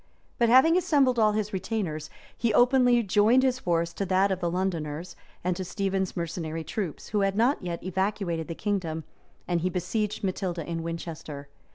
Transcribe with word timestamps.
But 0.39 0.49
having 0.49 0.75
assembled 0.77 1.19
all 1.19 1.33
his 1.33 1.53
retainers, 1.53 2.09
he 2.35 2.55
openly 2.55 3.03
joined 3.03 3.43
his 3.43 3.59
force 3.59 3.93
to 3.93 4.05
that 4.07 4.31
of 4.31 4.39
the 4.39 4.49
Londoners, 4.49 5.15
and 5.43 5.55
to 5.55 5.63
Stephen's 5.63 6.17
mercenary 6.17 6.63
troops, 6.63 7.09
who 7.09 7.19
had 7.21 7.35
not 7.35 7.61
yet 7.61 7.83
evacuated 7.83 8.47
the 8.47 8.55
kingdom; 8.55 9.03
and 9.47 9.61
he 9.61 9.69
besieged 9.69 10.23
Matilda 10.23 10.67
in 10.67 10.81
Winchester. 10.81 11.49